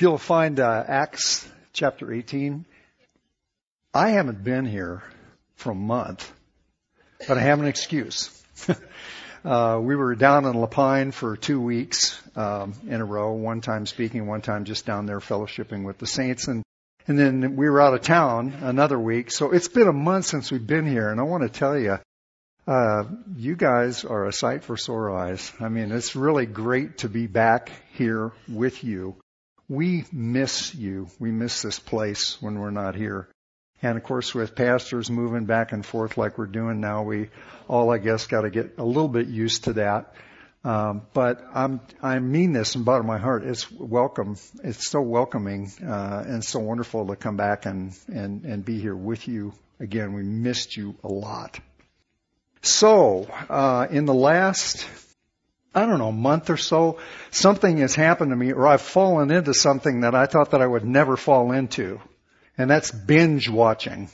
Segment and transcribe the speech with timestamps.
[0.00, 2.64] You'll find uh, Acts chapter 18,
[3.92, 5.02] I haven't been here
[5.56, 6.32] for a month,
[7.28, 8.30] but I have an excuse.
[9.44, 13.60] uh, we were down in La Pine for two weeks um, in a row, one
[13.60, 16.62] time speaking, one time just down there fellowshipping with the saints, and
[17.06, 19.30] and then we were out of town another week.
[19.30, 21.98] So it's been a month since we've been here, and I want to tell you,
[22.66, 23.04] uh,
[23.36, 25.52] you guys are a sight for sore eyes.
[25.60, 29.16] I mean, it's really great to be back here with you.
[29.70, 31.06] We miss you.
[31.20, 33.28] We miss this place when we're not here.
[33.80, 37.28] And of course, with pastors moving back and forth like we're doing now, we
[37.68, 40.12] all, I guess, got to get a little bit used to that.
[40.64, 43.44] Um, but I'm, I mean this in the bottom of my heart.
[43.44, 44.36] It's welcome.
[44.64, 48.96] It's so welcoming uh, and so wonderful to come back and, and, and be here
[48.96, 50.14] with you again.
[50.14, 51.60] We missed you a lot.
[52.62, 54.84] So, uh, in the last,
[55.74, 56.98] I don't know, a month or so,
[57.30, 60.66] something has happened to me, or I've fallen into something that I thought that I
[60.66, 62.00] would never fall into,
[62.58, 64.10] and that's binge watching.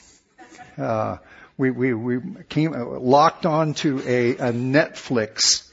[0.77, 1.17] Uh,
[1.57, 5.71] we we we came locked onto a, a Netflix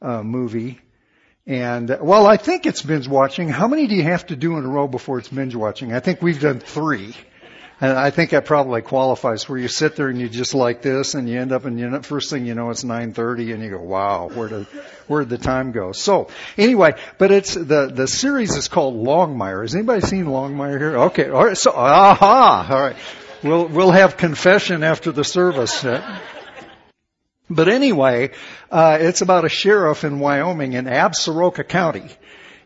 [0.00, 0.80] uh, movie.
[1.46, 3.48] And well, I think it's binge watching.
[3.48, 5.92] How many do you have to do in a row before it's binge watching?
[5.92, 7.14] I think we've done three.
[7.82, 11.16] And I think that probably qualifies where you sit there and you just like this
[11.16, 13.70] and you end up and you know, first thing you know it's 9:30 and you
[13.70, 14.66] go, "Wow, where did
[15.08, 19.62] where did the time go?" So, anyway, but it's the the series is called Longmire.
[19.62, 20.96] Has anybody seen Longmire here?
[20.96, 21.28] Okay.
[21.28, 21.58] All right.
[21.58, 22.68] So, aha.
[22.70, 22.96] All right.
[23.42, 25.84] We'll we'll have confession after the service.
[27.50, 28.30] But anyway,
[28.70, 32.08] uh, it's about a sheriff in Wyoming in Absaroka County,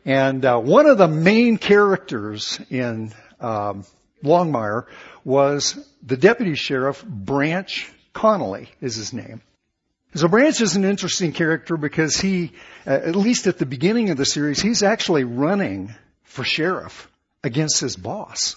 [0.05, 3.87] and uh, one of the main characters in um,
[4.27, 4.87] Longmire
[5.25, 9.43] was the deputy sheriff Branch Connally is his name.
[10.15, 12.53] So Branch is an interesting character because he,
[12.87, 17.11] uh, at least at the beginning of the series, he's actually running for sheriff
[17.45, 18.57] against his boss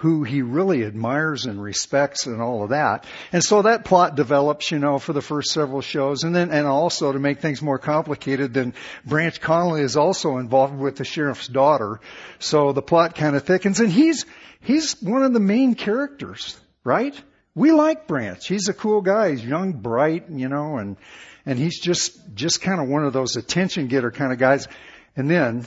[0.00, 3.04] who he really admires and respects and all of that.
[3.32, 6.24] And so that plot develops, you know, for the first several shows.
[6.24, 8.72] And then, and also to make things more complicated, then
[9.04, 12.00] Branch Connally is also involved with the sheriff's daughter.
[12.38, 14.24] So the plot kind of thickens and he's,
[14.60, 17.14] he's one of the main characters, right?
[17.54, 18.46] We like Branch.
[18.46, 19.30] He's a cool guy.
[19.30, 20.96] He's young, bright, you know, and,
[21.44, 24.68] and he's just, just kind of one of those attention getter kind of guys.
[25.16, 25.66] And then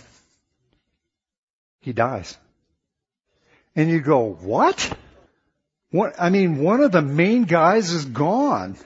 [1.81, 2.37] he dies.
[3.75, 4.97] And you go, what?
[5.91, 8.77] What, I mean, one of the main guys is gone.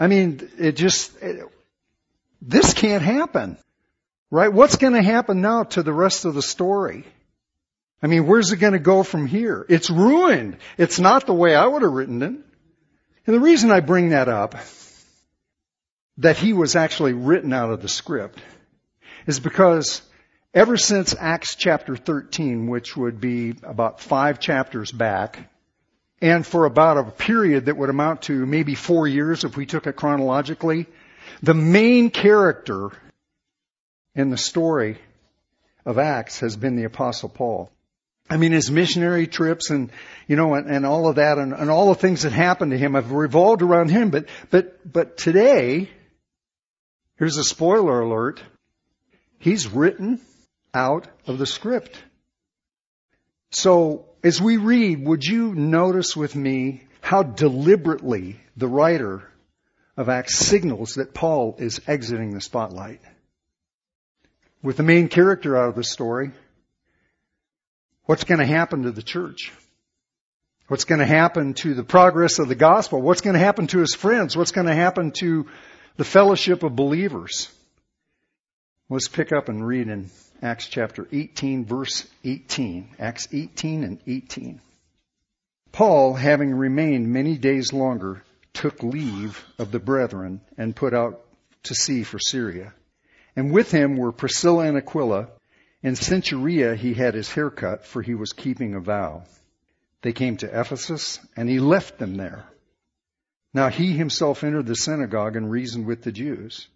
[0.00, 1.46] I mean, it just, it,
[2.42, 3.56] this can't happen.
[4.30, 4.52] Right?
[4.52, 7.04] What's going to happen now to the rest of the story?
[8.02, 9.66] I mean, where's it going to go from here?
[9.68, 10.58] It's ruined.
[10.76, 12.34] It's not the way I would have written it.
[13.26, 14.54] And the reason I bring that up,
[16.18, 18.38] that he was actually written out of the script,
[19.26, 20.00] is because
[20.54, 25.50] ever since Acts chapter 13, which would be about five chapters back,
[26.20, 29.86] and for about a period that would amount to maybe four years if we took
[29.86, 30.86] it chronologically,
[31.42, 32.90] the main character
[34.14, 34.98] in the story
[35.84, 37.70] of Acts has been the apostle Paul.
[38.30, 39.90] I mean, his missionary trips and,
[40.26, 42.78] you know, and, and all of that and, and all the things that happened to
[42.78, 44.10] him have revolved around him.
[44.10, 45.88] But, but, but today,
[47.16, 48.42] here's a spoiler alert.
[49.38, 50.20] He's written
[50.74, 51.96] out of the script.
[53.50, 59.22] So, as we read, would you notice with me how deliberately the writer
[59.96, 63.00] of Acts signals that Paul is exiting the spotlight?
[64.62, 66.32] With the main character out of the story,
[68.08, 69.52] what's going to happen to the church?
[70.68, 73.02] What's going to happen to the progress of the gospel?
[73.02, 74.34] What's going to happen to his friends?
[74.34, 75.46] What's going to happen to
[75.98, 77.50] the fellowship of believers?
[78.88, 80.08] Let's pick up and read in
[80.40, 82.96] Acts chapter 18 verse 18.
[82.98, 84.62] Acts 18 and 18.
[85.70, 88.22] Paul, having remained many days longer,
[88.54, 91.26] took leave of the brethren and put out
[91.64, 92.72] to sea for Syria.
[93.36, 95.28] And with him were Priscilla and Aquila.
[95.82, 99.24] In Cenchrea he had his hair cut, for he was keeping a vow.
[100.02, 102.46] They came to Ephesus, and he left them there.
[103.54, 106.68] Now he himself entered the synagogue and reasoned with the Jews.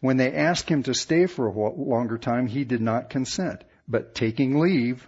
[0.00, 3.64] When they asked him to stay for a longer time, he did not consent.
[3.88, 5.06] But taking leave,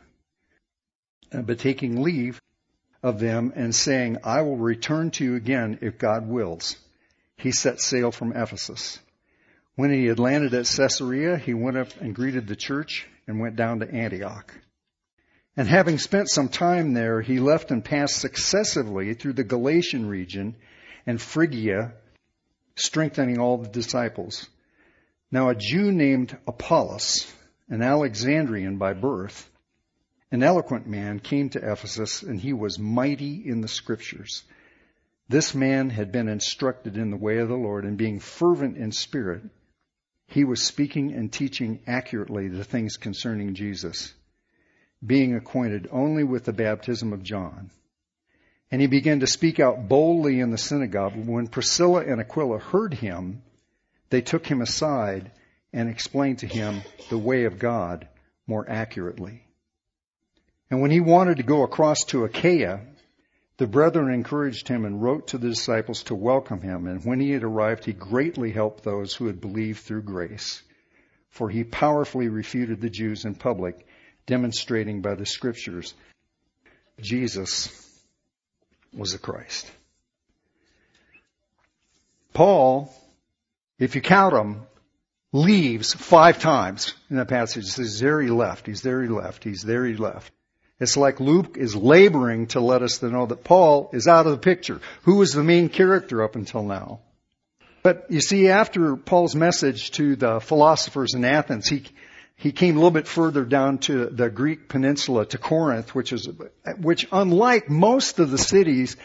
[1.33, 2.41] uh, but taking leave
[3.03, 6.77] of them and saying, I will return to you again if God wills,
[7.37, 8.99] he set sail from Ephesus.
[9.79, 13.55] When he had landed at Caesarea, he went up and greeted the church and went
[13.55, 14.53] down to Antioch.
[15.57, 20.57] And having spent some time there, he left and passed successively through the Galatian region
[21.07, 21.93] and Phrygia,
[22.75, 24.49] strengthening all the disciples.
[25.31, 27.33] Now a Jew named Apollos,
[27.69, 29.49] an Alexandrian by birth,
[30.33, 34.43] an eloquent man, came to Ephesus, and he was mighty in the scriptures.
[35.29, 38.91] This man had been instructed in the way of the Lord, and being fervent in
[38.91, 39.43] spirit,
[40.29, 44.13] he was speaking and teaching accurately the things concerning Jesus,
[45.05, 47.71] being acquainted only with the baptism of John.
[48.71, 51.15] And he began to speak out boldly in the synagogue.
[51.17, 53.43] When Priscilla and Aquila heard him,
[54.11, 55.31] they took him aside
[55.73, 58.07] and explained to him the way of God
[58.47, 59.43] more accurately.
[60.71, 62.81] And when he wanted to go across to Achaia,
[63.59, 66.87] the brethren encouraged him and wrote to the disciples to welcome him.
[66.87, 70.63] And when he had arrived, he greatly helped those who had believed through grace.
[71.31, 73.87] For he powerfully refuted the Jews in public,
[74.27, 75.93] demonstrating by the scriptures
[77.01, 77.71] Jesus
[78.93, 79.71] was the Christ.
[82.33, 82.93] Paul,
[83.79, 84.67] if you count them,
[85.33, 87.65] leaves five times in that passage.
[87.65, 90.33] It says, there he left, he's there he left, he's there he left.
[90.81, 94.39] It's like Luke is laboring to let us know that Paul is out of the
[94.39, 94.81] picture.
[95.03, 97.01] Who was the main character up until now?
[97.83, 101.85] But you see, after Paul's message to the philosophers in Athens, he,
[102.37, 106.29] he came a little bit further down to the Greek peninsula, to Corinth, which is,
[106.81, 108.97] which unlike most of the cities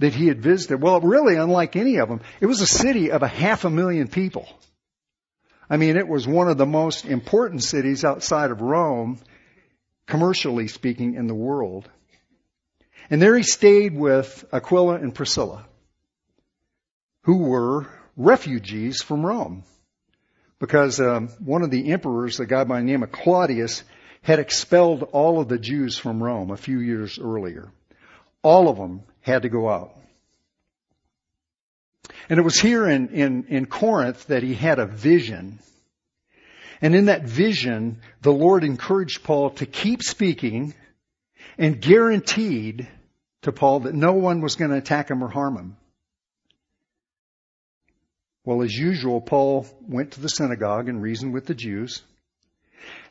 [0.00, 3.22] that he had visited, well, really unlike any of them, it was a city of
[3.22, 4.48] a half a million people.
[5.70, 9.18] I mean, it was one of the most important cities outside of Rome,
[10.06, 11.88] commercially speaking, in the world.
[13.10, 15.66] And there he stayed with Aquila and Priscilla,
[17.22, 19.64] who were refugees from Rome
[20.62, 23.82] because um, one of the emperors, a guy by the name of Claudius,
[24.22, 27.72] had expelled all of the Jews from Rome a few years earlier.
[28.44, 29.96] All of them had to go out.
[32.28, 35.58] And it was here in, in, in Corinth that he had a vision.
[36.82, 40.74] And in that vision, the Lord encouraged Paul to keep speaking
[41.56, 42.88] and guaranteed
[43.42, 45.76] to Paul that no one was going to attack him or harm him.
[48.44, 52.02] Well, as usual, Paul went to the synagogue and reasoned with the Jews.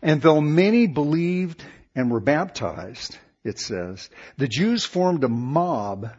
[0.01, 1.63] And though many believed
[1.95, 6.09] and were baptized, it says, the Jews formed a mob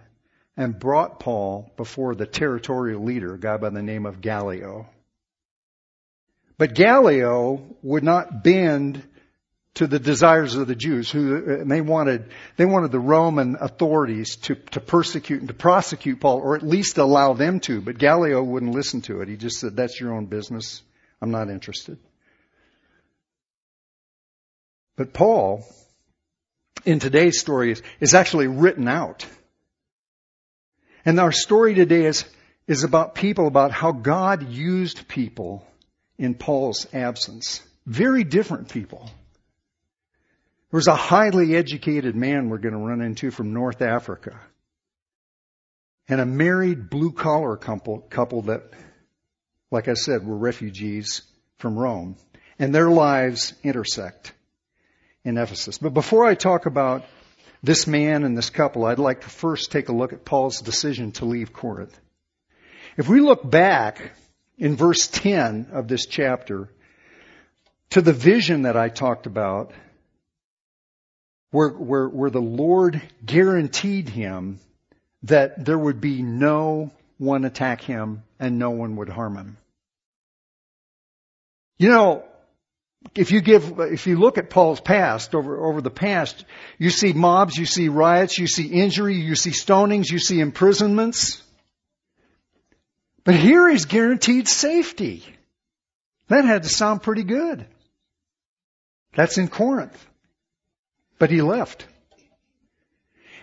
[0.57, 4.89] and brought Paul before the territorial leader, a guy by the name of Gallio.
[6.63, 9.03] But Gallio would not bend
[9.75, 14.37] to the desires of the Jews who and they wanted they wanted the Roman authorities
[14.43, 18.41] to, to persecute and to prosecute Paul or at least allow them to, but Gallio
[18.45, 19.29] wouldn't listen to it.
[19.29, 20.83] He just said, That's your own business.
[21.21, 21.99] I'm not interested.
[24.95, 25.67] But Paul,
[26.85, 29.27] in today's story, is, is actually written out.
[31.05, 32.25] And our story today is,
[32.69, 35.67] is about people, about how God used people
[36.19, 37.63] in Paul's absence.
[37.87, 39.11] Very different people.
[40.71, 44.41] There was a highly educated man we're going to run into from North Africa.
[46.09, 48.63] And a married blue collar couple, couple that,
[49.71, 51.23] like I said, were refugees
[51.59, 52.17] from Rome.
[52.59, 54.33] And their lives intersect
[55.25, 55.79] in Ephesus.
[55.79, 57.05] But before I talk about
[57.63, 61.13] this man and this couple, I'd like to first take a look at Paul's decision
[61.13, 61.99] to leave Corinth.
[62.97, 64.13] If we look back
[64.63, 66.69] in verse 10 of this chapter
[67.91, 69.73] to the vision that I talked about,
[71.51, 74.61] where, where, where the Lord guaranteed him
[75.25, 79.57] that there would be no one attack him and no one would harm him.
[81.81, 82.25] You know,
[83.17, 86.45] if you give, if you look at Paul's past, over, over the past,
[86.79, 91.42] you see mobs, you see riots, you see injury, you see stonings, you see imprisonments.
[93.25, 95.25] But here he's guaranteed safety.
[96.29, 97.67] That had to sound pretty good.
[99.15, 100.07] That's in Corinth.
[101.19, 101.87] But he left.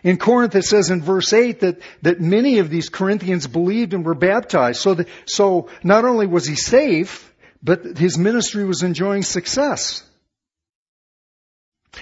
[0.04, 4.06] In Corinth, it says in verse 8 that, that many of these Corinthians believed and
[4.06, 4.82] were baptized.
[4.82, 10.04] So, the, so not only was he safe, but his ministry was enjoying success.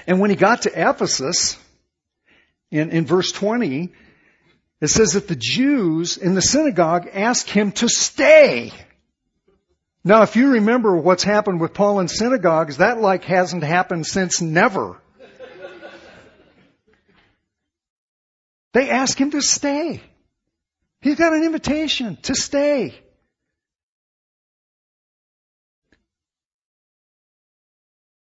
[0.06, 1.58] And when he got to Ephesus,
[2.70, 3.92] in, in verse 20,
[4.80, 8.72] it says that the Jews in the synagogue asked him to stay.
[10.04, 14.42] Now, if you remember what's happened with Paul in synagogues, that like hasn't happened since
[14.42, 15.02] never.
[18.74, 20.02] They ask him to stay.
[21.02, 22.94] He's got an invitation to stay.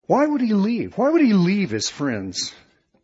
[0.06, 0.96] Why would he leave?
[0.96, 2.54] Why would he leave his friends?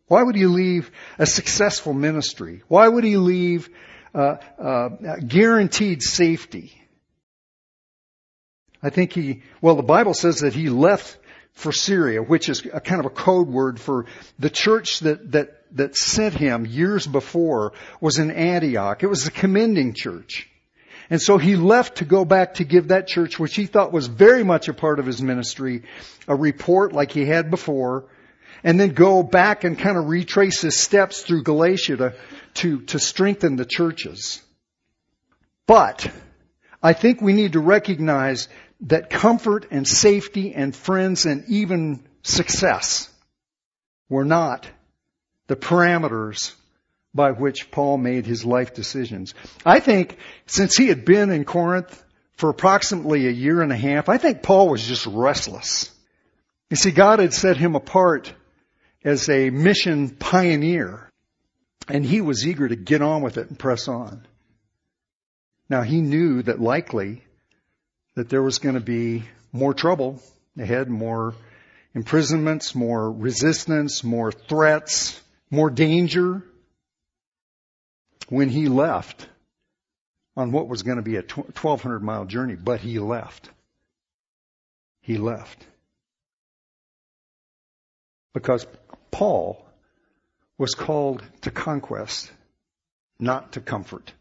[0.07, 2.63] Why would he leave a successful ministry?
[2.67, 3.69] Why would he leave
[4.13, 4.89] uh, uh,
[5.25, 6.73] guaranteed safety?
[8.81, 11.17] I think he, well, the Bible says that he left
[11.53, 14.05] for Syria, which is a kind of a code word for
[14.39, 19.03] the church that, that, that sent him years before was in Antioch.
[19.03, 20.49] It was a commending church.
[21.09, 24.07] And so he left to go back to give that church, which he thought was
[24.07, 25.83] very much a part of his ministry,
[26.27, 28.05] a report like he had before,
[28.63, 32.13] and then go back and kind of retrace his steps through Galatia to,
[32.55, 34.41] to, to strengthen the churches.
[35.67, 36.09] But
[36.81, 38.47] I think we need to recognize
[38.81, 43.09] that comfort and safety and friends and even success
[44.09, 44.67] were not
[45.47, 46.53] the parameters
[47.13, 49.33] by which Paul made his life decisions.
[49.65, 52.03] I think since he had been in Corinth
[52.35, 55.91] for approximately a year and a half, I think Paul was just restless.
[56.69, 58.33] You see, God had set him apart
[59.03, 61.09] as a mission pioneer,
[61.87, 64.25] and he was eager to get on with it and press on.
[65.69, 67.23] Now he knew that likely
[68.15, 70.21] that there was going to be more trouble
[70.57, 71.33] ahead, more
[71.93, 75.19] imprisonments, more resistance, more threats,
[75.49, 76.43] more danger
[78.29, 79.27] when he left
[80.35, 83.49] on what was going to be a 1200 mile journey, but he left.
[85.01, 85.65] He left.
[88.33, 88.65] Because
[89.11, 89.63] Paul
[90.57, 92.31] was called to conquest,
[93.19, 94.11] not to comfort.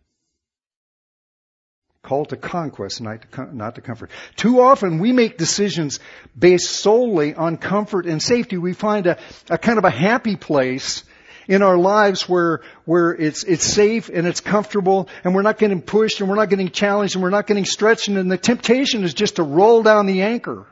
[2.02, 4.10] Called to conquest, not to, not to comfort.
[4.36, 6.00] Too often we make decisions
[6.36, 8.58] based solely on comfort and safety.
[8.58, 11.04] We find a, a kind of a happy place
[11.48, 15.82] in our lives where, where it's, it's safe and it's comfortable and we're not getting
[15.82, 19.14] pushed and we're not getting challenged and we're not getting stretched and the temptation is
[19.14, 20.66] just to roll down the anchor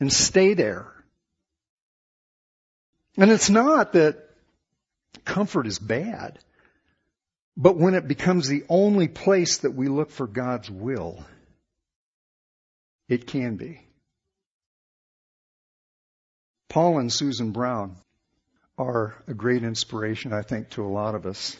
[0.00, 0.93] and stay there.
[3.16, 4.16] And it's not that
[5.24, 6.38] comfort is bad.
[7.56, 11.24] But when it becomes the only place that we look for God's will,
[13.08, 13.80] it can be.
[16.68, 17.96] Paul and Susan Brown
[18.76, 21.56] are a great inspiration, I think, to a lot of us.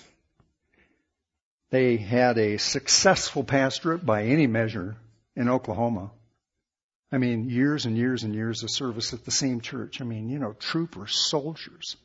[1.70, 4.96] They had a successful pastorate by any measure
[5.37, 6.11] in Oklahoma.
[7.12, 10.00] I mean, years and years and years of service at the same church.
[10.00, 11.96] I mean, you know, troopers, soldiers.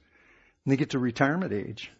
[0.65, 1.91] And they get to retirement age.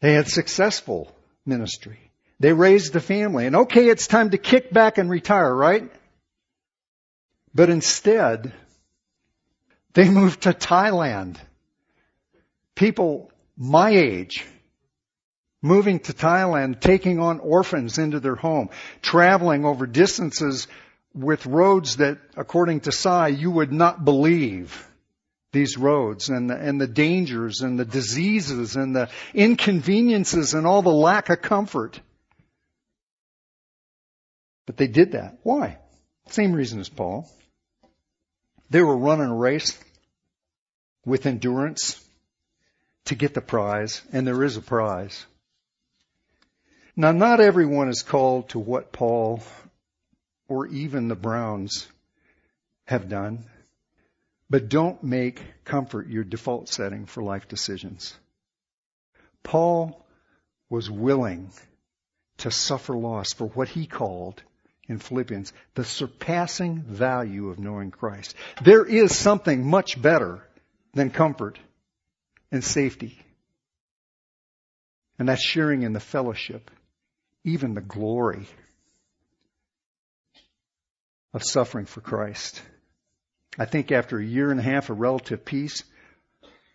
[0.00, 1.14] They had successful
[1.44, 1.98] ministry.
[2.38, 3.46] They raised a family.
[3.46, 5.90] And okay, it's time to kick back and retire, right?
[7.54, 8.52] But instead,
[9.94, 11.36] they moved to Thailand.
[12.74, 14.46] People my age
[15.60, 18.70] moving to Thailand, taking on orphans into their home,
[19.02, 20.66] traveling over distances
[21.14, 24.86] with roads that, according to Sai, you would not believe
[25.52, 30.82] these roads and the, and the dangers and the diseases and the inconveniences and all
[30.82, 32.00] the lack of comfort.
[34.66, 35.38] But they did that.
[35.42, 35.78] Why?
[36.28, 37.28] Same reason as Paul.
[38.70, 39.76] They were running a race
[41.04, 42.00] with endurance
[43.06, 45.26] to get the prize, and there is a prize.
[46.94, 49.42] Now, not everyone is called to what Paul
[50.50, 51.86] or even the Browns
[52.84, 53.46] have done.
[54.50, 58.12] But don't make comfort your default setting for life decisions.
[59.44, 60.04] Paul
[60.68, 61.50] was willing
[62.38, 64.42] to suffer loss for what he called
[64.88, 68.34] in Philippians the surpassing value of knowing Christ.
[68.60, 70.42] There is something much better
[70.94, 71.60] than comfort
[72.50, 73.20] and safety.
[75.16, 76.72] And that's sharing in the fellowship,
[77.44, 78.48] even the glory
[81.32, 82.60] of suffering for Christ.
[83.58, 85.84] I think after a year and a half of relative peace,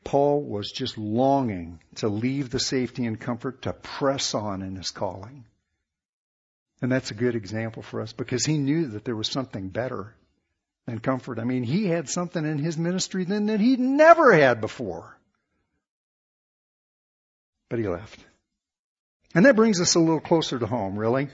[0.03, 4.91] Paul was just longing to leave the safety and comfort to press on in his
[4.91, 5.45] calling.
[6.81, 10.13] And that's a good example for us because he knew that there was something better
[10.85, 11.39] than comfort.
[11.39, 15.17] I mean, he had something in his ministry then that he'd never had before.
[17.69, 18.19] But he left.
[19.33, 21.29] And that brings us a little closer to home, really.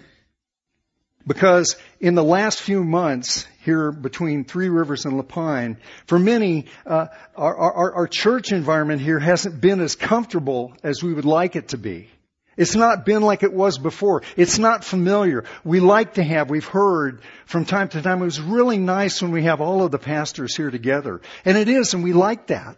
[1.25, 6.65] Because in the last few months here between Three Rivers and La Pine, for many,
[6.85, 11.55] uh, our, our, our church environment here hasn't been as comfortable as we would like
[11.55, 12.09] it to be.
[12.57, 14.23] It's not been like it was before.
[14.35, 15.45] It's not familiar.
[15.63, 19.31] We like to have, we've heard from time to time, it was really nice when
[19.31, 21.21] we have all of the pastors here together.
[21.45, 22.75] And it is, and we like that.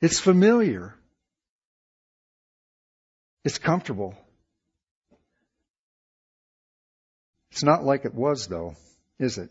[0.00, 0.94] It's familiar.
[3.44, 4.14] It's comfortable.
[7.58, 8.76] It's not like it was though,
[9.18, 9.50] is it?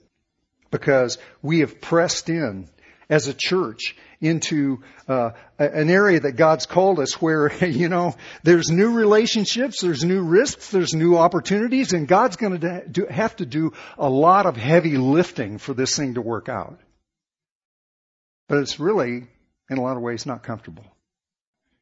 [0.71, 2.69] Because we have pressed in
[3.09, 8.69] as a church into uh, an area that God's called us where, you know, there's
[8.69, 13.73] new relationships, there's new risks, there's new opportunities, and God's going to have to do
[13.97, 16.79] a lot of heavy lifting for this thing to work out.
[18.47, 19.27] But it's really,
[19.69, 20.85] in a lot of ways, not comfortable.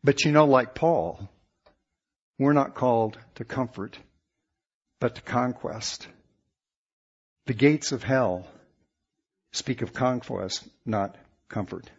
[0.04, 1.30] But you know, like Paul,
[2.40, 3.96] we're not called to comfort,
[5.00, 6.08] but to conquest.
[7.46, 8.48] The gates of hell
[9.52, 11.16] speak of conquest, not
[11.50, 11.90] comfort.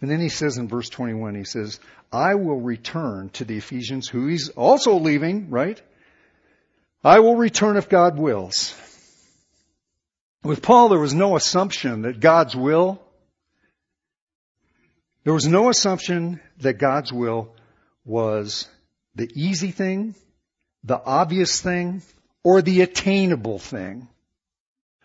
[0.00, 1.78] And then he says in verse 21, he says,
[2.12, 5.80] I will return to the Ephesians who he's also leaving, right?
[7.04, 8.74] I will return if God wills.
[10.42, 13.02] With Paul, there was no assumption that God's will,
[15.24, 17.54] there was no assumption that God's will
[18.06, 18.66] was
[19.14, 20.14] the easy thing,
[20.82, 22.02] the obvious thing,
[22.42, 24.08] or the attainable thing.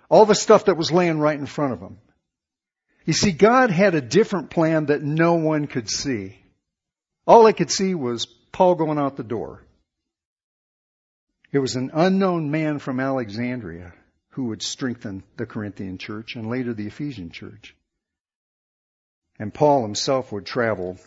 [0.09, 1.97] All the stuff that was laying right in front of him.
[3.05, 6.39] You see, God had a different plan that no one could see.
[7.27, 9.63] All they could see was Paul going out the door.
[11.51, 13.93] It was an unknown man from Alexandria
[14.31, 17.75] who would strengthen the Corinthian church and later the Ephesian church.
[19.39, 20.97] And Paul himself would travel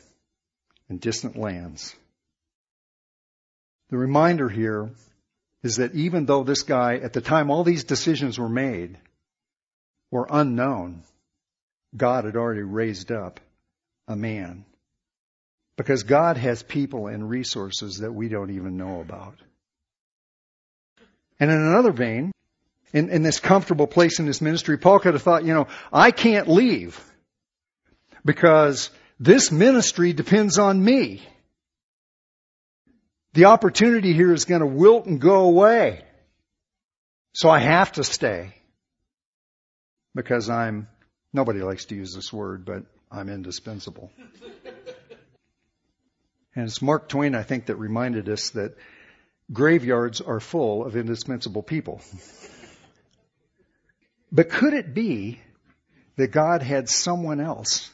[0.89, 1.95] in distant lands.
[3.91, 4.91] The reminder here
[5.63, 8.99] is that even though this guy, at the time all these decisions were made,
[10.11, 11.03] were unknown,
[11.97, 13.41] God had already raised up
[14.07, 14.65] a man.
[15.77, 19.37] Because God has people and resources that we don't even know about.
[21.39, 22.33] And in another vein,
[22.93, 26.11] in, in this comfortable place in this ministry, Paul could have thought, you know, I
[26.11, 27.01] can't leave
[28.25, 31.23] because this ministry depends on me.
[33.39, 36.03] The opportunity here is going to wilt and go away.
[37.35, 38.53] So I have to stay
[40.13, 40.89] because I'm
[41.33, 44.11] Nobody likes to use this word, but I'm indispensable.
[46.57, 48.75] and it's Mark Twain, I think, that reminded us that
[49.53, 52.01] graveyards are full of indispensable people.
[54.33, 55.41] but could it be
[56.17, 57.89] that God had someone else,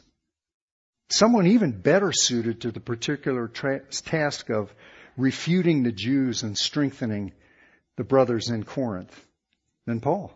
[1.11, 4.73] someone even better suited to the particular tra- task of
[5.17, 7.33] refuting the Jews and strengthening
[7.97, 9.27] the brothers in Corinth
[9.87, 10.35] than Paul?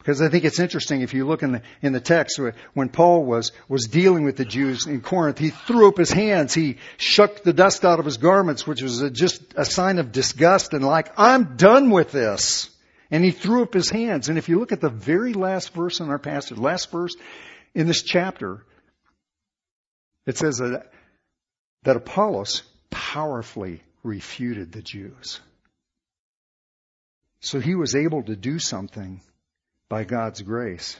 [0.00, 2.40] Because I think it's interesting if you look in the, in the text,
[2.72, 6.54] when Paul was, was dealing with the Jews in Corinth, he threw up his hands,
[6.54, 10.10] he shook the dust out of his garments, which was a, just a sign of
[10.10, 12.70] disgust and like, I'm done with this.
[13.10, 14.30] And he threw up his hands.
[14.30, 17.14] And if you look at the very last verse in our passage, last verse
[17.74, 18.64] in this chapter,
[20.26, 20.90] it says that,
[21.82, 25.40] that Apollos powerfully refuted the Jews.
[27.40, 29.20] So he was able to do something
[29.88, 30.98] by God's grace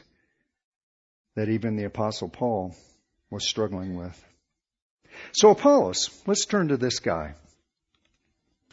[1.35, 2.75] that even the apostle Paul
[3.29, 4.25] was struggling with.
[5.33, 7.35] So Apollos, let's turn to this guy.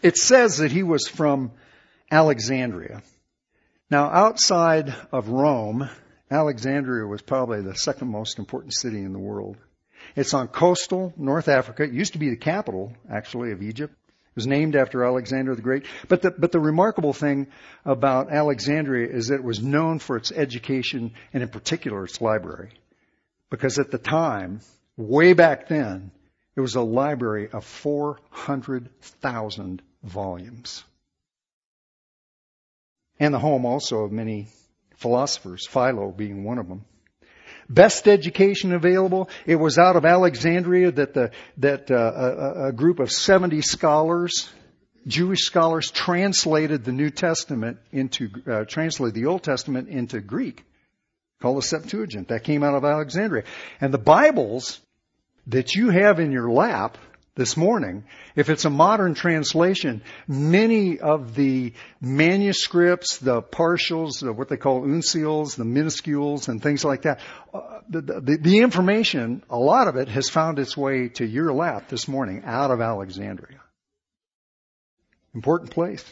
[0.03, 1.53] It says that he was from
[2.11, 3.03] Alexandria.
[3.91, 5.89] Now outside of Rome,
[6.31, 9.57] Alexandria was probably the second most important city in the world.
[10.17, 11.85] It's on coastal North Africa.
[11.85, 15.63] It used to be the capital, actually, of Egypt It was named after Alexander the
[15.63, 15.87] Great.
[16.09, 17.49] But the, but the remarkable thing
[17.85, 22.71] about Alexandria is that it was known for its education and in particular its library.
[23.51, 24.61] Because at the time,
[24.97, 26.11] way back then,
[26.57, 30.85] it was a library of 400,000 volumes.
[33.21, 34.49] And the home also of many
[34.97, 36.85] philosophers, Philo being one of them
[37.69, 39.29] best education available.
[39.47, 44.51] It was out of Alexandria that the that uh, a, a group of 70 scholars,
[45.07, 50.65] Jewish scholars, translated the New Testament into uh, translated the Old Testament into Greek,
[51.41, 52.29] called the Septuagint.
[52.29, 53.45] That came out of Alexandria,
[53.81, 54.81] and the Bibles
[55.47, 56.99] that you have in your lap
[57.39, 58.03] this morning.
[58.35, 64.83] If it's a modern translation, many of the manuscripts, the partials, the, what they call
[64.83, 67.21] uncials, the minuscules, and things like that,
[67.55, 71.53] uh, the, the, the information, a lot of it has found its way to your
[71.53, 73.61] lap this morning out of Alexandria.
[75.33, 76.05] Important place.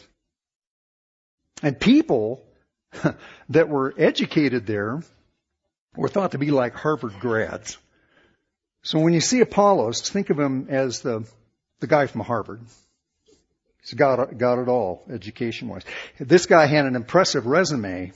[1.61, 2.45] And people
[3.49, 5.03] that were educated there
[5.93, 7.77] were thought to be like Harvard grads.
[8.83, 11.27] So when you see Apollos, think of him as the,
[11.79, 12.61] the guy from Harvard.
[13.81, 15.83] He's got, got it all, education wise.
[16.19, 18.11] This guy had an impressive resume,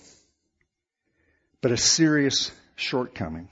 [1.61, 3.47] but a serious shortcoming.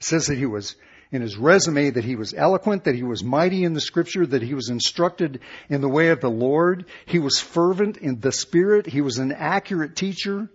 [0.00, 0.74] It says that he was,
[1.12, 4.42] in his resume, that he was eloquent, that he was mighty in the scripture, that
[4.42, 6.86] he was instructed in the way of the Lord.
[7.06, 8.86] He was fervent in the spirit.
[8.86, 10.48] He was an accurate teacher.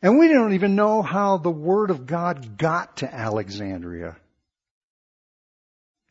[0.00, 4.16] And we don't even know how the Word of God got to Alexandria.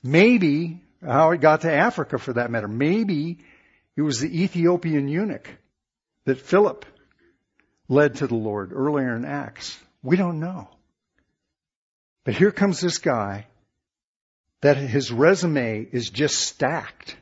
[0.03, 2.67] Maybe how it got to Africa for that matter.
[2.67, 3.39] Maybe
[3.95, 5.49] it was the Ethiopian eunuch
[6.25, 6.85] that Philip
[7.87, 9.77] led to the Lord earlier in Acts.
[10.01, 10.69] We don't know.
[12.23, 13.47] But here comes this guy
[14.61, 17.17] that his resume is just stacked.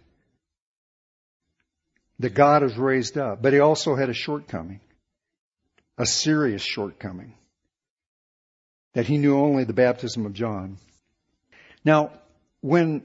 [2.19, 3.41] That God has raised up.
[3.41, 4.81] But he also had a shortcoming.
[5.97, 7.33] A serious shortcoming.
[8.93, 10.77] That he knew only the baptism of John.
[11.85, 12.11] Now,
[12.61, 13.03] when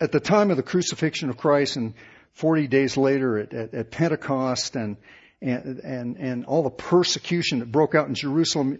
[0.00, 1.94] at the time of the crucifixion of Christ and
[2.32, 4.96] 40 days later at, at, at Pentecost and,
[5.40, 8.78] and, and, and all the persecution that broke out in Jerusalem,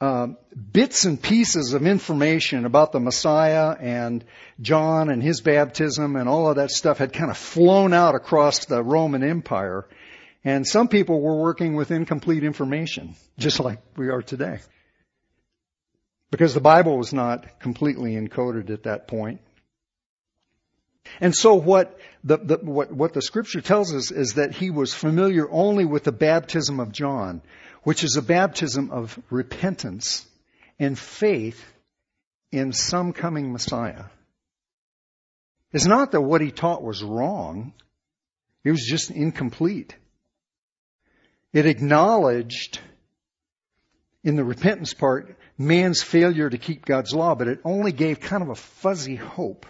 [0.00, 0.28] uh,
[0.72, 4.24] bits and pieces of information about the Messiah and
[4.60, 8.66] John and his baptism and all of that stuff had kind of flown out across
[8.66, 9.86] the Roman Empire.
[10.44, 14.60] And some people were working with incomplete information, just like we are today.
[16.30, 19.40] Because the Bible was not completely encoded at that point.
[21.20, 24.92] And so what the, the, what, what the scripture tells us is that he was
[24.92, 27.42] familiar only with the baptism of John,
[27.84, 30.26] which is a baptism of repentance
[30.78, 31.64] and faith
[32.50, 34.06] in some coming Messiah.
[35.72, 37.72] It's not that what he taught was wrong.
[38.64, 39.94] It was just incomplete.
[41.52, 42.80] It acknowledged
[44.24, 48.42] in the repentance part man's failure to keep God's law, but it only gave kind
[48.42, 49.66] of a fuzzy hope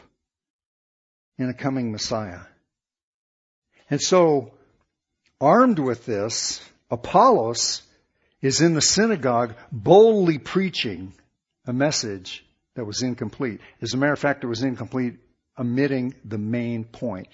[1.38, 2.40] in a coming Messiah.
[3.88, 4.53] And so,
[5.40, 7.83] armed with this, Apollos
[8.40, 11.12] is in the synagogue boldly preaching
[11.66, 12.44] a message
[12.75, 13.61] that was incomplete.
[13.81, 15.14] As a matter of fact, it was incomplete,
[15.59, 17.29] omitting the main point,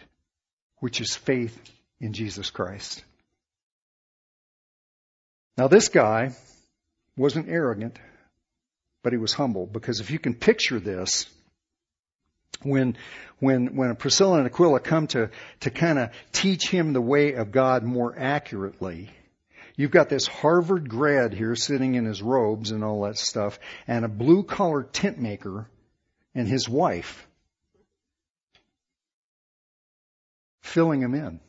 [0.78, 1.58] which is faith
[2.00, 3.04] in Jesus Christ.
[5.56, 6.34] Now, this guy
[7.16, 7.98] wasn't arrogant,
[9.02, 11.26] but he was humble because if you can picture this,
[12.62, 12.96] when
[13.38, 17.52] when when Priscilla and Aquila come to to kind of teach him the way of
[17.52, 19.10] God more accurately.
[19.74, 24.04] You've got this Harvard grad here sitting in his robes and all that stuff, and
[24.04, 25.66] a blue collar tent maker
[26.34, 27.26] and his wife
[30.60, 31.40] filling him in.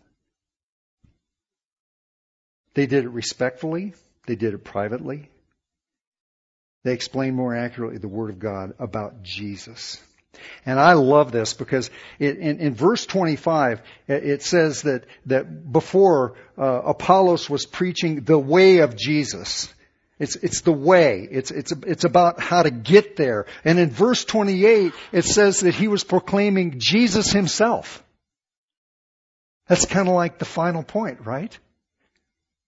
[2.74, 3.94] They did it respectfully.
[4.26, 5.30] They did it privately.
[6.84, 10.02] They explain more accurately the Word of God about Jesus.
[10.66, 16.36] And I love this because it, in, in, verse 25, it says that, that before
[16.58, 19.74] uh, Apollos was preaching the way of Jesus.
[20.20, 21.28] It's, it's the way.
[21.30, 23.46] It's, it's, it's about how to get there.
[23.64, 28.04] And in verse 28, it says that he was proclaiming Jesus himself.
[29.68, 31.58] That's kind of like the final point, right?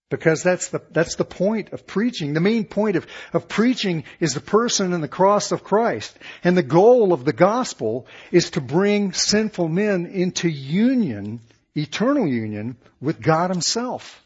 [0.08, 2.32] Because that's the, that's the point of preaching.
[2.32, 6.16] The main point of, of preaching is the person and the cross of Christ.
[6.44, 11.40] And the goal of the gospel is to bring sinful men into union,
[11.74, 14.22] eternal union, with God Himself.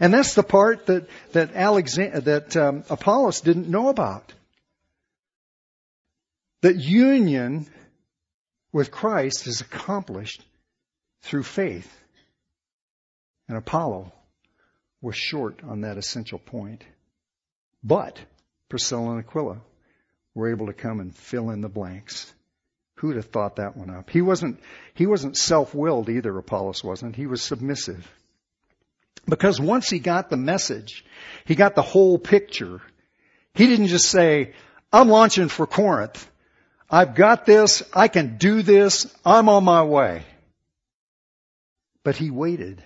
[0.00, 4.32] And that's the part that, that, Alexander, that um, Apollos didn't know about.
[6.62, 7.66] That union
[8.72, 10.42] with Christ is accomplished
[11.22, 11.94] through faith.
[13.46, 14.12] And Apollo
[15.00, 16.84] was short on that essential point.
[17.82, 18.18] But
[18.68, 19.60] Priscilla and Aquila
[20.34, 22.32] were able to come and fill in the blanks.
[22.96, 24.10] Who'd have thought that one up?
[24.10, 24.60] He wasn't,
[24.94, 27.14] he wasn't self-willed either, Apollos wasn't.
[27.14, 28.10] He was submissive.
[29.26, 31.04] Because once he got the message,
[31.44, 32.80] he got the whole picture.
[33.54, 34.54] He didn't just say,
[34.92, 36.28] I'm launching for Corinth.
[36.90, 37.82] I've got this.
[37.92, 39.12] I can do this.
[39.24, 40.24] I'm on my way.
[42.02, 42.82] But he waited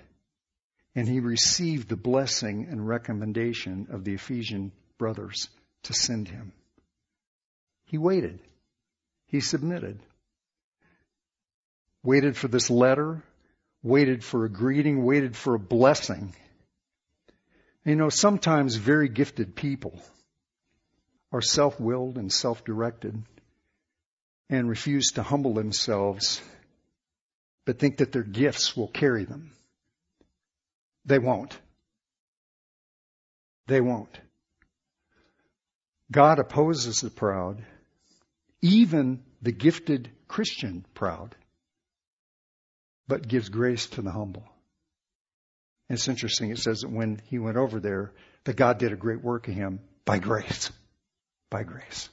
[0.95, 5.49] and he received the blessing and recommendation of the Ephesian brothers
[5.85, 6.53] to send him.
[7.87, 8.41] He waited.
[9.27, 10.01] He submitted.
[12.03, 13.23] Waited for this letter,
[13.83, 16.35] waited for a greeting, waited for a blessing.
[17.85, 20.01] You know, sometimes very gifted people
[21.33, 23.23] are self-willed and self-directed
[24.51, 26.43] and refuse to humble themselves,
[27.65, 29.53] but think that their gifts will carry them.
[31.05, 31.59] They won't.
[33.67, 34.21] They won't.
[36.11, 37.65] God opposes the proud,
[38.61, 41.35] even the gifted Christian proud,
[43.09, 44.45] but gives grace to the humble.
[45.88, 48.12] And it's interesting, it says that when he went over there,
[48.45, 50.71] that God did a great work in him by grace.
[51.51, 52.09] By grace.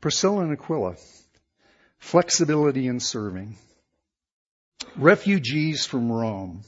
[0.00, 0.96] Priscilla and Aquila,
[1.98, 3.56] flexibility in serving
[4.96, 6.62] refugees from Rome.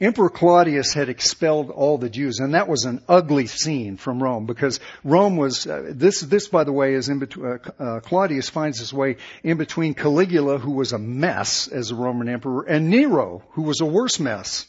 [0.00, 4.46] Emperor Claudius had expelled all the Jews, and that was an ugly scene from Rome
[4.46, 8.48] because Rome was, uh, this, this by the way is in between, uh, uh, Claudius
[8.48, 12.90] finds his way in between Caligula, who was a mess as a Roman emperor, and
[12.90, 14.66] Nero, who was a worse mess.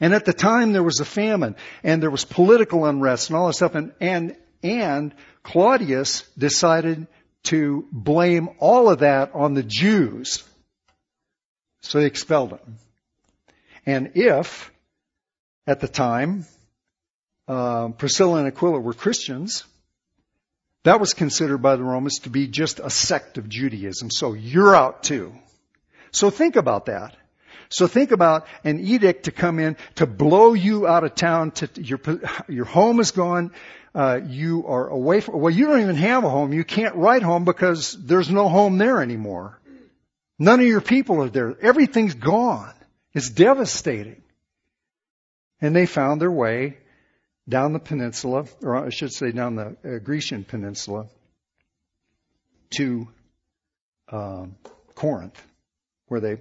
[0.00, 3.48] And at the time there was a famine, and there was political unrest and all
[3.48, 7.06] this stuff, and, and, and Claudius decided
[7.44, 10.42] to blame all of that on the Jews.
[11.86, 12.78] So they expelled them.
[13.86, 14.72] And if,
[15.66, 16.44] at the time,
[17.46, 19.64] uh, Priscilla and Aquila were Christians,
[20.82, 24.10] that was considered by the Romans to be just a sect of Judaism.
[24.10, 25.32] So you're out too.
[26.10, 27.16] So think about that.
[27.68, 31.52] So think about an edict to come in to blow you out of town.
[31.52, 32.00] To your
[32.48, 33.52] your home is gone.
[33.94, 35.40] Uh, you are away from.
[35.40, 36.52] Well, you don't even have a home.
[36.52, 39.58] You can't write home because there's no home there anymore.
[40.38, 41.56] None of your people are there.
[41.60, 42.74] Everything's gone.
[43.14, 44.22] It's devastating.
[45.60, 46.76] And they found their way
[47.48, 51.06] down the peninsula, or I should say down the uh, Grecian peninsula,
[52.70, 53.08] to
[54.10, 54.56] um,
[54.94, 55.40] Corinth,
[56.08, 56.38] where they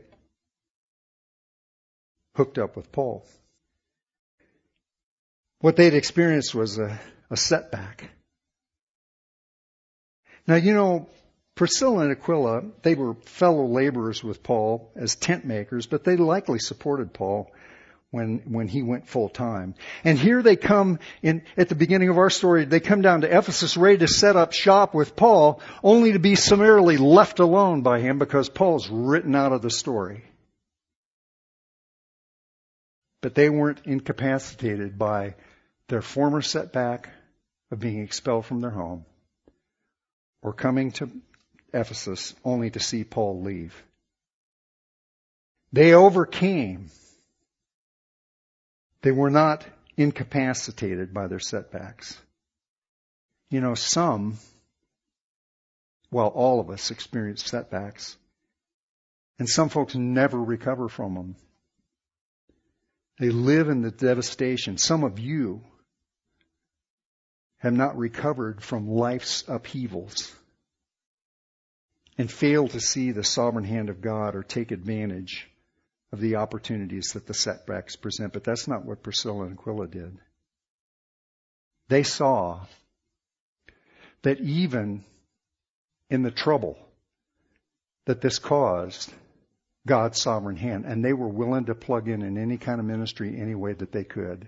[2.35, 3.25] hooked up with Paul.
[5.59, 8.09] What they'd experienced was a, a setback.
[10.47, 11.07] Now, you know,
[11.55, 16.59] Priscilla and Aquila, they were fellow laborers with Paul as tent makers, but they likely
[16.59, 17.49] supported Paul
[18.11, 19.73] when, when he went full time.
[20.03, 23.37] And here they come in, at the beginning of our story, they come down to
[23.37, 28.01] Ephesus ready to set up shop with Paul, only to be summarily left alone by
[28.01, 30.25] him because Paul's written out of the story.
[33.21, 35.35] But they weren't incapacitated by
[35.87, 37.09] their former setback
[37.71, 39.05] of being expelled from their home
[40.41, 41.09] or coming to
[41.75, 43.75] Ephesus only to see Paul leave.
[45.73, 46.89] They overcame.
[49.01, 49.65] They were not
[49.97, 52.17] incapacitated by their setbacks.
[53.49, 54.37] You know, some,
[56.11, 58.15] well, all of us experience setbacks.
[59.37, 61.35] And some folks never recover from them.
[63.19, 64.77] They live in the devastation.
[64.77, 65.61] Some of you
[67.57, 70.33] have not recovered from life's upheavals
[72.17, 75.49] and fail to see the sovereign hand of God or take advantage
[76.11, 78.33] of the opportunities that the setbacks present.
[78.33, 80.17] But that's not what Priscilla and Aquila did.
[81.89, 82.61] They saw
[84.21, 85.03] that even
[86.09, 86.77] in the trouble
[88.05, 89.11] that this caused,
[89.85, 93.39] God's sovereign hand, and they were willing to plug in in any kind of ministry
[93.39, 94.47] any way that they could.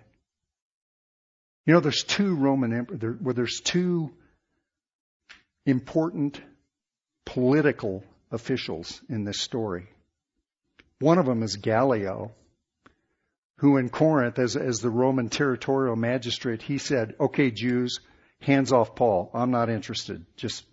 [1.65, 4.11] You know, there's two Roman emperors, there, well, there's two
[5.65, 6.41] important
[7.27, 9.87] political officials in this story.
[10.99, 12.31] One of them is Gallio,
[13.57, 17.99] who in Corinth, as, as the Roman territorial magistrate, he said, okay, Jews,
[18.39, 19.29] hands off Paul.
[19.33, 20.25] I'm not interested.
[20.37, 20.63] Just,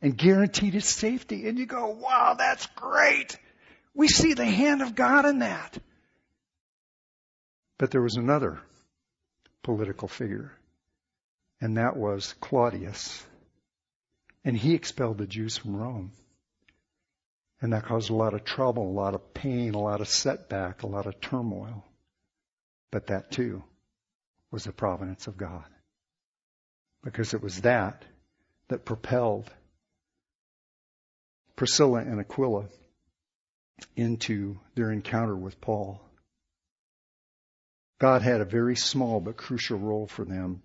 [0.00, 1.46] and guaranteed his safety.
[1.46, 3.38] And you go, wow, that's great.
[3.94, 5.76] We see the hand of God in that.
[7.76, 8.60] But there was another
[9.62, 10.52] political figure,
[11.60, 13.24] and that was Claudius.
[14.48, 16.10] And he expelled the Jews from Rome.
[17.60, 20.82] And that caused a lot of trouble, a lot of pain, a lot of setback,
[20.82, 21.84] a lot of turmoil.
[22.90, 23.62] But that too
[24.50, 25.66] was the providence of God.
[27.04, 28.06] Because it was that
[28.68, 29.52] that propelled
[31.54, 32.68] Priscilla and Aquila
[33.96, 36.00] into their encounter with Paul.
[37.98, 40.62] God had a very small but crucial role for them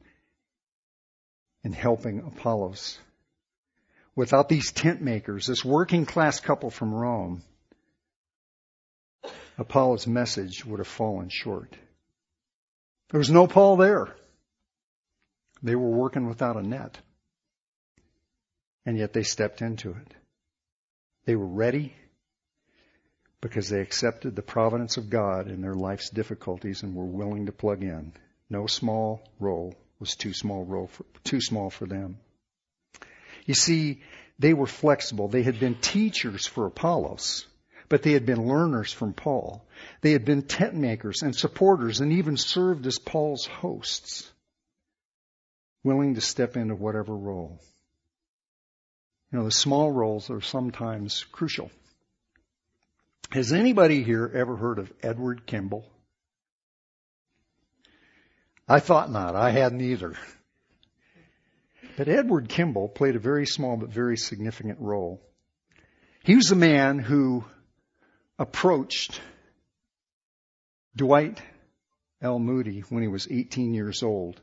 [1.65, 2.98] in helping Apollos.
[4.15, 7.43] Without these tent makers, this working class couple from Rome,
[9.58, 11.76] Apollos' message would have fallen short.
[13.10, 14.15] There was no Paul there.
[15.62, 16.99] They were working without a net.
[18.86, 20.13] And yet they stepped into it.
[21.26, 21.93] They were ready
[23.39, 27.52] because they accepted the providence of God in their life's difficulties and were willing to
[27.52, 28.13] plug in.
[28.49, 32.17] No small role was too small role for, too small for them.
[33.45, 34.01] You see,
[34.39, 35.27] they were flexible.
[35.27, 37.45] They had been teachers for Apollos,
[37.89, 39.65] but they had been learners from Paul.
[40.01, 44.32] They had been tent makers and supporters and even served as Paul's hosts,
[45.84, 47.60] willing to step into whatever role.
[49.32, 51.71] You know, the small roles are sometimes crucial.
[53.32, 55.89] Has anybody here ever heard of Edward Kimball?
[58.67, 59.36] I thought not.
[59.36, 60.15] I hadn't either.
[61.95, 65.21] But Edward Kimball played a very small but very significant role.
[66.23, 67.43] He was a man who
[68.39, 69.21] approached
[70.95, 71.41] Dwight
[72.21, 72.39] L.
[72.39, 74.39] Moody, when he was 18 years old,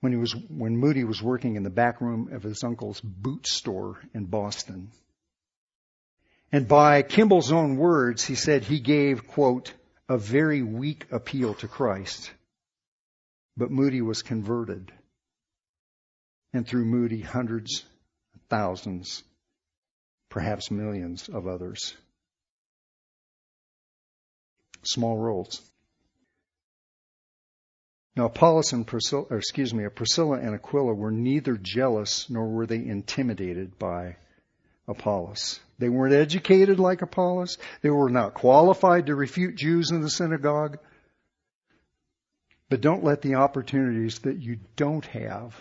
[0.00, 3.46] when he was when Moody was working in the back room of his uncle's boot
[3.46, 4.90] store in Boston.
[6.52, 9.72] And by Kimball's own words, he said he gave, quote,
[10.08, 12.30] a very weak appeal to Christ.
[13.56, 14.92] But Moody was converted.
[16.52, 17.84] And through Moody, hundreds,
[18.48, 19.22] thousands,
[20.28, 21.94] perhaps millions of others.
[24.82, 25.62] Small roles.
[28.16, 32.66] Now, Apollos and Priscilla, or excuse me, Priscilla and Aquila were neither jealous nor were
[32.66, 34.16] they intimidated by
[34.88, 35.60] Apollos.
[35.78, 37.58] They weren't educated like Apollos.
[37.82, 40.78] They were not qualified to refute Jews in the synagogue.
[42.68, 45.54] But don't let the opportunities that you don't have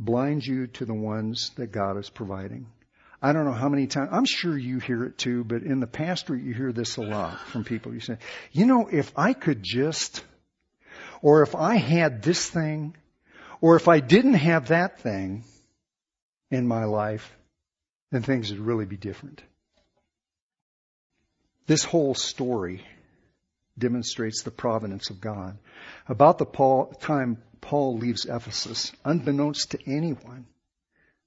[0.00, 2.66] blind you to the ones that God is providing.
[3.22, 5.86] I don't know how many times, I'm sure you hear it too, but in the
[5.86, 7.92] pastorate you hear this a lot from people.
[7.92, 8.16] You say,
[8.50, 10.24] you know, if I could just,
[11.20, 12.96] or if I had this thing,
[13.60, 15.44] or if I didn't have that thing
[16.50, 17.30] in my life,
[18.10, 19.42] then things would really be different.
[21.66, 22.82] This whole story
[23.78, 25.58] demonstrates the providence of God.
[26.08, 30.46] About the Paul, time Paul leaves Ephesus, unbeknownst to anyone,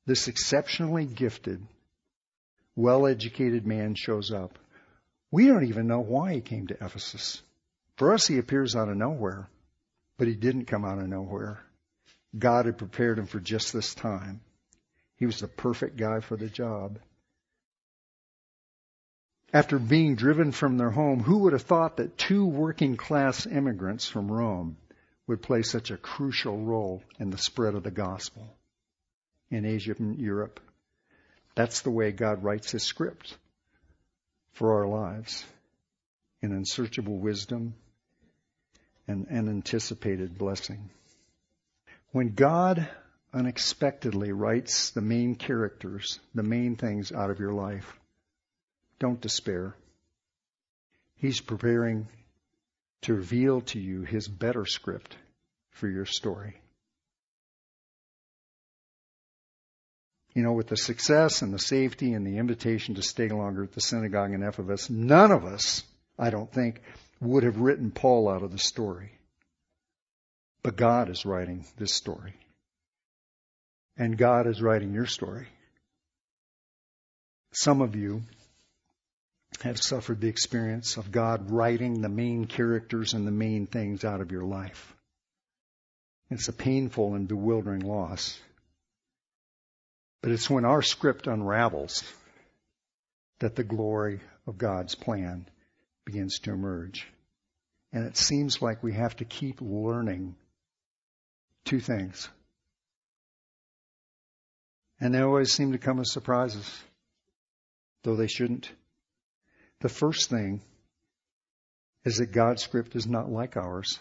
[0.05, 1.65] this exceptionally gifted,
[2.75, 4.57] well educated man shows up.
[5.31, 7.41] We don't even know why he came to Ephesus.
[7.97, 9.47] For us, he appears out of nowhere,
[10.17, 11.63] but he didn't come out of nowhere.
[12.37, 14.41] God had prepared him for just this time.
[15.17, 16.99] He was the perfect guy for the job.
[19.53, 24.09] After being driven from their home, who would have thought that two working class immigrants
[24.09, 24.77] from Rome
[25.27, 28.55] would play such a crucial role in the spread of the gospel
[29.49, 30.59] in Asia and Europe?
[31.55, 33.37] That's the way God writes his script
[34.53, 35.45] for our lives
[36.41, 37.75] in unsearchable wisdom
[39.07, 40.89] and anticipated blessing.
[42.11, 42.87] When God
[43.33, 47.97] unexpectedly writes the main characters, the main things out of your life,
[48.99, 49.75] don't despair.
[51.15, 52.07] He's preparing
[53.03, 55.15] to reveal to you his better script
[55.71, 56.59] for your story.
[60.33, 63.73] You know, with the success and the safety and the invitation to stay longer at
[63.73, 65.83] the synagogue in Ephesus, none of us,
[66.17, 66.81] I don't think,
[67.21, 69.11] would have written Paul out of the story.
[70.63, 72.33] But God is writing this story.
[73.95, 75.47] And God is writing your story.
[77.51, 78.23] Some of you
[79.61, 84.21] have suffered the experience of God writing the main characters and the main things out
[84.21, 84.95] of your life.
[86.29, 88.39] It's a painful and bewildering loss.
[90.21, 92.03] But it's when our script unravels
[93.39, 95.45] that the glory of God's plan
[96.05, 97.07] begins to emerge.
[97.91, 100.35] And it seems like we have to keep learning
[101.65, 102.27] two things.
[104.99, 106.81] And they always seem to come as surprises,
[108.03, 108.71] though they shouldn't.
[109.83, 110.61] The first thing
[112.05, 113.99] is that God's script is not like ours.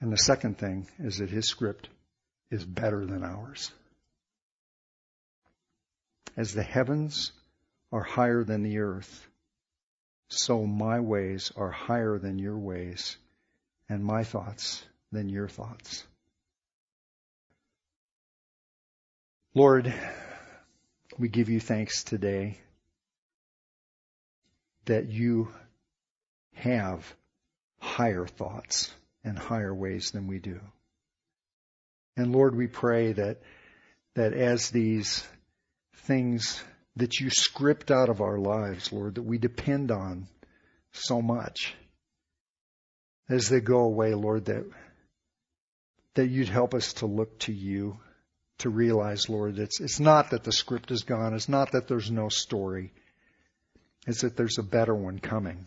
[0.00, 1.90] And the second thing is that His script
[2.50, 3.70] is better than ours.
[6.38, 7.32] As the heavens
[7.92, 9.28] are higher than the earth,
[10.30, 13.18] so my ways are higher than your ways,
[13.90, 16.02] and my thoughts than your thoughts.
[19.52, 19.92] Lord,
[21.18, 22.58] we give you thanks today
[24.86, 25.48] that you
[26.54, 27.14] have
[27.78, 28.92] higher thoughts
[29.24, 30.60] and higher ways than we do.
[32.16, 33.40] And Lord, we pray that,
[34.14, 35.26] that as these
[36.06, 36.62] things
[36.96, 40.28] that you script out of our lives, Lord, that we depend on
[40.92, 41.74] so much,
[43.30, 44.64] as they go away, Lord, that,
[46.14, 47.98] that you'd help us to look to you
[48.58, 51.34] to realize, Lord, it's, it's not that the script is gone.
[51.34, 52.92] It's not that there's no story.
[54.06, 55.66] It's that there's a better one coming.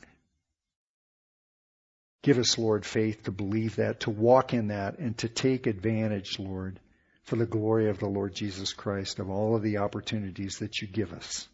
[2.22, 6.40] Give us, Lord, faith to believe that, to walk in that, and to take advantage,
[6.40, 6.80] Lord,
[7.24, 10.88] for the glory of the Lord Jesus Christ, of all of the opportunities that you
[10.88, 11.48] give us.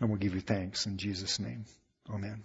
[0.00, 1.64] And we'll give you thanks in Jesus' name.
[2.12, 2.42] Amen.